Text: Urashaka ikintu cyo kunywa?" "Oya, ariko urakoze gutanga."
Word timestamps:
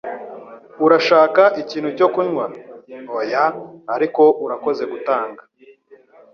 Urashaka 0.85 1.43
ikintu 1.61 1.89
cyo 1.97 2.07
kunywa?" 2.13 2.45
"Oya, 3.19 3.45
ariko 3.95 4.23
urakoze 4.45 4.83
gutanga." 4.91 5.41